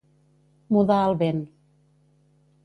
Mudar 0.75 0.97
el 1.09 1.15
vent. 1.19 1.45